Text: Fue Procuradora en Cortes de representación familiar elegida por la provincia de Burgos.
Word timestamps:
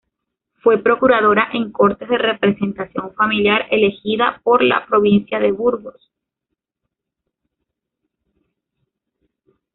Fue 0.63 0.79
Procuradora 0.81 1.49
en 1.53 1.71
Cortes 1.71 2.09
de 2.09 2.17
representación 2.17 3.13
familiar 3.13 3.67
elegida 3.69 4.41
por 4.43 4.63
la 4.63 4.83
provincia 4.87 5.39
de 5.39 5.51
Burgos. 5.51 6.09